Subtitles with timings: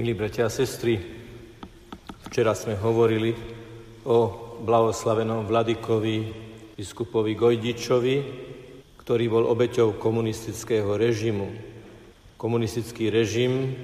[0.00, 0.96] Milí bratia a sestry,
[2.24, 3.36] včera sme hovorili
[4.08, 4.32] o
[4.64, 6.24] blahoslavenom Vladikovi
[6.72, 8.16] biskupovi Gojdičovi,
[8.96, 11.52] ktorý bol obeťou komunistického režimu.
[12.40, 13.76] Komunistický režim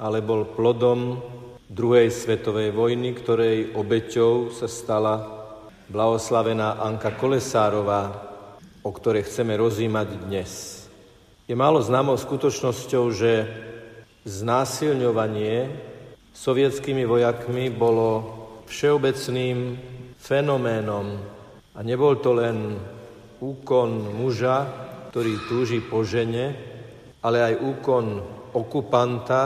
[0.00, 1.20] ale bol plodom
[1.68, 5.28] druhej svetovej vojny, ktorej obeťou sa stala
[5.92, 8.08] blahoslavená Anka Kolesárová,
[8.80, 10.80] o ktorej chceme rozímať dnes.
[11.44, 13.68] Je málo známou skutočnosťou, že
[14.20, 15.72] Znásilňovanie
[16.36, 18.08] sovietskými vojakmi bolo
[18.68, 19.80] všeobecným
[20.20, 21.16] fenoménom
[21.72, 22.76] a nebol to len
[23.40, 24.68] úkon muža,
[25.08, 26.52] ktorý túži po žene,
[27.24, 28.06] ale aj úkon
[28.52, 29.42] okupanta,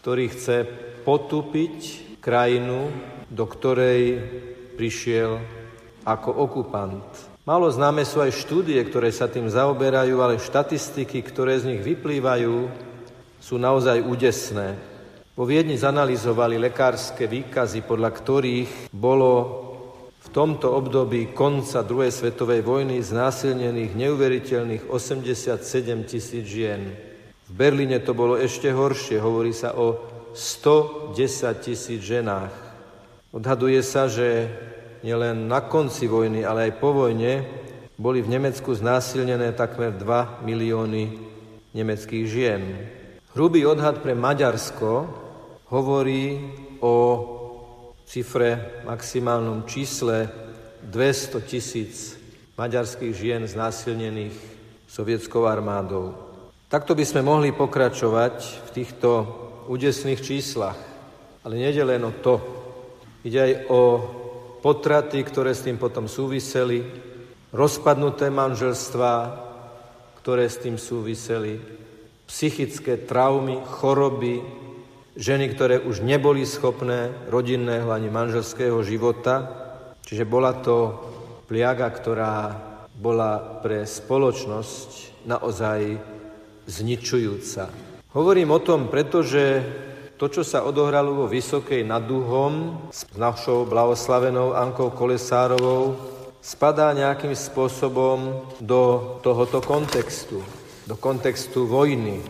[0.00, 0.64] ktorý chce
[1.04, 1.76] potupiť
[2.24, 2.88] krajinu,
[3.28, 4.02] do ktorej
[4.80, 5.38] prišiel
[6.08, 7.04] ako okupant.
[7.46, 12.85] Málo známe sú aj štúdie, ktoré sa tým zaoberajú, ale štatistiky, ktoré z nich vyplývajú,
[13.46, 14.74] sú naozaj údesné.
[15.38, 19.32] Vo Viedni zanalizovali lekárske výkazy, podľa ktorých bolo
[20.18, 25.62] v tomto období konca druhej svetovej vojny znásilnených neuveriteľných 87
[26.10, 26.90] tisíc žien.
[27.46, 29.94] V Berlíne to bolo ešte horšie, hovorí sa o
[30.34, 31.14] 110
[31.62, 32.50] tisíc ženách.
[33.30, 34.50] Odhaduje sa, že
[35.06, 37.46] nielen na konci vojny, ale aj po vojne
[37.94, 41.14] boli v Nemecku znásilnené takmer 2 milióny
[41.78, 42.62] nemeckých žien.
[43.36, 45.04] Hrubý odhad pre Maďarsko
[45.68, 46.40] hovorí
[46.80, 46.96] o
[48.08, 50.32] cifre, maximálnom čísle
[50.80, 52.16] 200 tisíc
[52.56, 54.32] maďarských žien znásilnených
[54.88, 56.16] sovietskou armádou.
[56.72, 59.08] Takto by sme mohli pokračovať v týchto
[59.68, 60.80] údesných číslach.
[61.44, 62.40] Ale nejde len o to.
[63.20, 63.80] Ide aj o
[64.64, 66.88] potraty, ktoré s tým potom súviseli,
[67.52, 69.12] rozpadnuté manželstva,
[70.24, 71.84] ktoré s tým súviseli,
[72.26, 74.42] psychické traumy, choroby,
[75.16, 79.48] ženy, ktoré už neboli schopné rodinného ani manželského života.
[80.04, 81.02] Čiže bola to
[81.48, 82.52] pliaga, ktorá
[82.94, 85.98] bola pre spoločnosť naozaj
[86.68, 87.72] zničujúca.
[88.12, 89.64] Hovorím o tom, pretože
[90.16, 95.98] to, čo sa odohralo vo Vysokej nad Duhom s našou blahoslavenou Ankou Kolesárovou,
[96.40, 100.40] spadá nejakým spôsobom do tohoto kontextu
[100.86, 102.22] do kontextu vojny,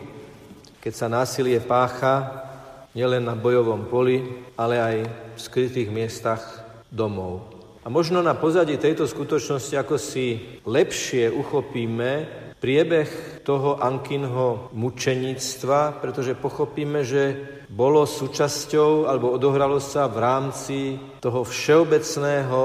[0.80, 2.48] keď sa násilie pácha
[2.96, 4.24] nielen na bojovom poli,
[4.56, 4.96] ale aj
[5.36, 6.40] v skrytých miestach
[6.88, 7.52] domov.
[7.84, 16.34] A možno na pozadí tejto skutočnosti, ako si lepšie uchopíme priebeh toho Ankinho mučeníctva, pretože
[16.34, 17.36] pochopíme, že
[17.68, 20.78] bolo súčasťou alebo odohralo sa v rámci
[21.20, 22.62] toho všeobecného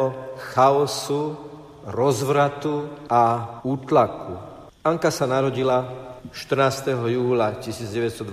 [0.55, 1.37] chaosu,
[1.85, 4.50] rozvratu a útlaku.
[4.81, 5.85] Anka sa narodila
[6.33, 6.97] 14.
[7.13, 8.25] júla 1928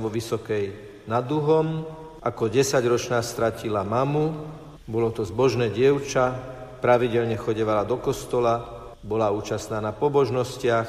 [0.00, 0.72] vo Vysokej
[1.04, 1.84] nad Duhom.
[2.24, 4.32] Ako 10-ročná stratila mamu,
[4.88, 6.40] bolo to zbožné dievča,
[6.80, 8.64] pravidelne chodevala do kostola,
[9.04, 10.88] bola účastná na pobožnostiach,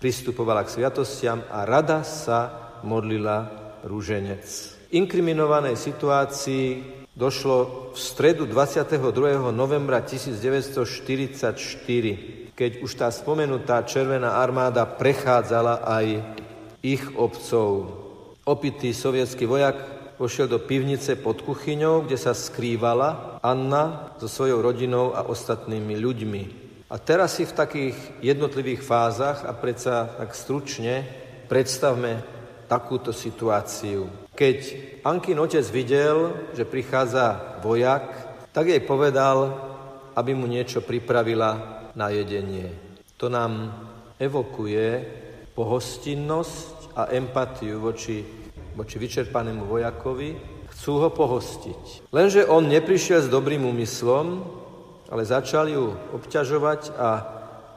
[0.00, 3.44] pristupovala k sviatostiam a rada sa modlila
[3.84, 4.40] rúženec.
[4.88, 6.64] Inkriminovanej situácii
[7.12, 9.04] došlo v stredu 22.
[9.52, 16.06] novembra 1944 keď už tá spomenutá Červená armáda prechádzala aj
[16.84, 17.88] ich obcov.
[18.44, 19.80] Opitý sovietský vojak
[20.20, 26.42] pošiel do pivnice pod kuchyňou, kde sa skrývala Anna so svojou rodinou a ostatnými ľuďmi.
[26.92, 31.08] A teraz si v takých jednotlivých fázach a predsa tak stručne
[31.48, 32.20] predstavme
[32.68, 34.28] takúto situáciu.
[34.36, 34.58] Keď
[35.08, 38.04] Ankin otec videl, že prichádza vojak,
[38.52, 39.69] tak jej povedal,
[40.16, 41.50] aby mu niečo pripravila
[41.94, 42.70] na jedenie.
[43.20, 43.70] To nám
[44.16, 45.04] evokuje
[45.52, 48.24] pohostinnosť a empatiu voči,
[48.76, 50.30] voči vyčerpanému vojakovi.
[50.70, 52.12] Chcú ho pohostiť.
[52.14, 54.40] Lenže on neprišiel s dobrým úmyslom,
[55.10, 57.08] ale začal ju obťažovať a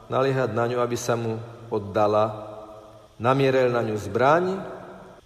[0.08, 1.36] naliehať na ňu, aby sa mu
[1.68, 2.54] oddala.
[3.18, 4.44] Namierel na ňu zbraň,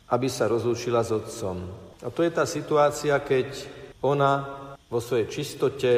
[0.09, 1.69] aby sa rozlúčila s otcom.
[2.01, 3.49] A to je tá situácia, keď
[4.01, 4.47] ona
[4.89, 5.91] vo svojej čistote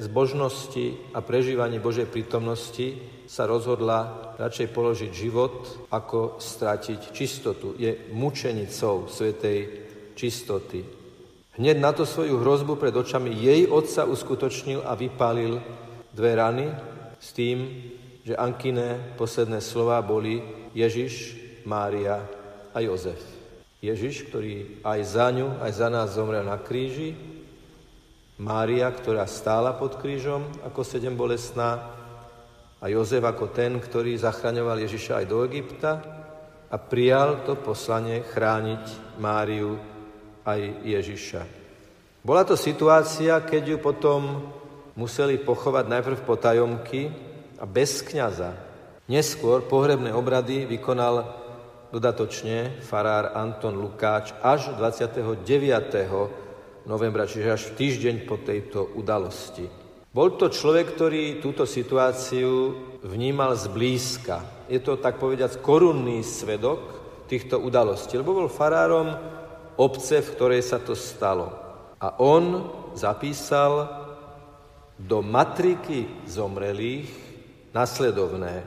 [0.00, 2.96] zbožnosti a prežívaní Božej prítomnosti
[3.28, 7.76] sa rozhodla radšej položiť život, ako stratiť čistotu.
[7.78, 9.58] Je mučenicou svetej
[10.18, 10.82] čistoty.
[11.60, 15.60] Hneď na to svoju hrozbu pred očami jej otca uskutočnil a vypálil
[16.10, 16.66] dve rany
[17.20, 17.68] s tým,
[18.24, 20.40] že Ankine posledné slova boli
[20.72, 21.36] Ježiš,
[21.68, 22.24] Mária
[22.72, 23.20] a Jozef.
[23.80, 27.16] Ježiš, ktorý aj za ňu, aj za nás zomrel na kríži,
[28.40, 31.92] Mária, ktorá stála pod krížom ako sedem bolestná
[32.80, 36.00] a Jozef ako ten, ktorý zachraňoval Ježiša aj do Egypta
[36.72, 39.76] a prijal to poslanie chrániť Máriu
[40.48, 41.42] aj Ježiša.
[42.24, 44.48] Bola to situácia, keď ju potom
[44.96, 47.12] museli pochovať najprv potajomky
[47.60, 48.56] a bez kniaza.
[49.04, 51.28] Neskôr pohrebné obrady vykonal
[51.92, 56.49] dodatočne farár Anton Lukáč až 29.
[56.86, 59.68] novembra, čiže až týždeň po tejto udalosti.
[60.10, 62.74] Bol to človek, ktorý túto situáciu
[63.06, 64.66] vnímal zblízka.
[64.66, 66.82] Je to, tak povediať, korunný svedok
[67.30, 69.14] týchto udalostí, lebo bol farárom
[69.78, 71.46] obce, v ktorej sa to stalo.
[72.02, 72.66] A on
[72.98, 73.86] zapísal
[74.98, 77.08] do matriky zomrelých
[77.70, 78.66] nasledovné.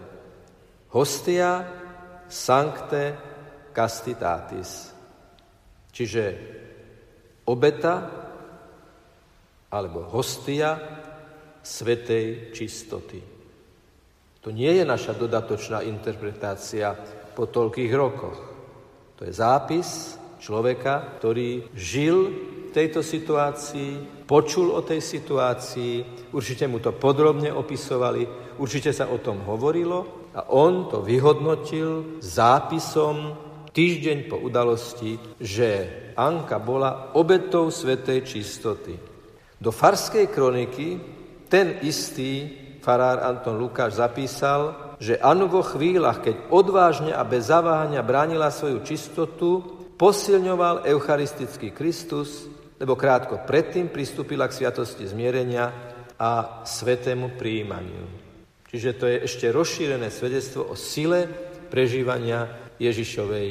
[0.95, 1.67] Hostia
[2.31, 3.17] sancte
[3.75, 4.93] castitatis.
[5.91, 6.23] Čiže
[7.45, 8.09] obeta
[9.73, 10.77] alebo hostia
[11.63, 13.19] svetej čistoty.
[14.43, 16.91] To nie je naša dodatočná interpretácia
[17.31, 18.37] po toľkých rokoch.
[19.15, 22.17] To je zápis človeka, ktorý žil
[22.67, 28.27] v tejto situácii, počul o tej situácii, určite mu to podrobne opisovali,
[28.59, 33.37] určite sa o tom hovorilo a on to vyhodnotil zápisom
[33.73, 38.93] týždeň po udalosti, že Anka bola obetou svetej čistoty.
[39.57, 41.01] Do farskej kroniky
[41.49, 48.05] ten istý farár Anton Lukáš zapísal, že Anu vo chvíľach, keď odvážne a bez zaváhania
[48.05, 49.63] bránila svoju čistotu,
[49.99, 52.47] posilňoval eucharistický Kristus,
[52.79, 55.71] lebo krátko predtým pristúpila k sviatosti zmierenia
[56.19, 58.05] a svetému príjmaniu.
[58.67, 61.29] Čiže to je ešte rozšírené svedectvo o sile
[61.69, 63.47] prežívania Ježišovej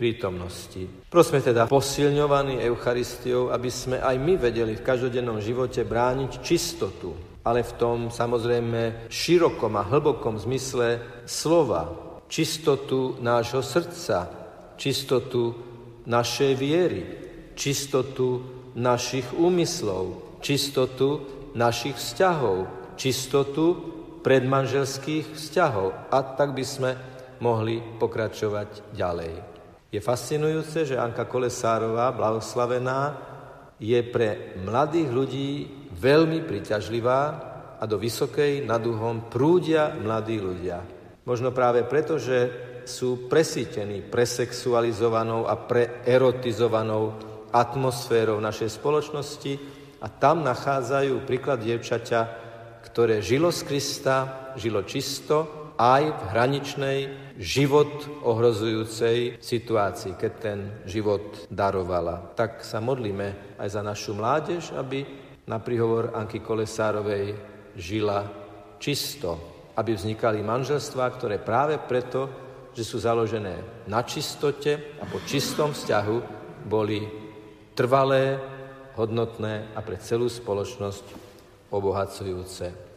[0.00, 0.88] prítomnosti.
[1.12, 7.12] Prosme teda posilňovaní Eucharistiou, aby sme aj my vedeli v každodennom živote brániť čistotu,
[7.44, 11.92] ale v tom samozrejme širokom a hlbokom zmysle slova.
[12.30, 14.30] Čistotu nášho srdca,
[14.80, 15.52] čistotu
[16.08, 17.02] našej viery,
[17.52, 18.40] čistotu
[18.72, 23.64] našich úmyslov, čistotu našich vzťahov, čistotu
[24.22, 26.08] predmanželských vzťahov.
[26.08, 26.90] A tak by sme
[27.40, 29.32] mohli pokračovať ďalej.
[29.90, 33.00] Je fascinujúce, že Anka Kolesárová, blahoslavená,
[33.80, 35.50] je pre mladých ľudí
[35.96, 37.20] veľmi priťažlivá
[37.80, 40.84] a do vysokej nad uhom prúdia mladí ľudia.
[41.24, 47.16] Možno práve preto, že sú presítení presexualizovanou a preerotizovanou
[47.50, 49.52] atmosférou našej spoločnosti
[50.00, 52.20] a tam nachádzajú príklad dievčaťa,
[52.86, 54.16] ktoré žilo z Krista,
[54.56, 56.98] žilo čisto, aj v hraničnej,
[57.40, 62.36] život ohrozujúcej situácii, keď ten život darovala.
[62.36, 65.08] Tak sa modlíme aj za našu mládež, aby
[65.48, 67.32] na príhovor Anky Kolesárovej
[67.80, 68.28] žila
[68.76, 69.40] čisto,
[69.72, 72.28] aby vznikali manželstvá, ktoré práve preto,
[72.76, 76.16] že sú založené na čistote a po čistom vzťahu,
[76.68, 77.08] boli
[77.72, 78.36] trvalé,
[79.00, 81.04] hodnotné a pre celú spoločnosť
[81.72, 82.89] obohacujúce.